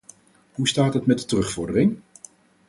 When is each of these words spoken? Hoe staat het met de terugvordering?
Hoe 0.53 0.67
staat 0.67 0.93
het 0.93 1.05
met 1.05 1.19
de 1.19 1.25
terugvordering? 1.25 1.99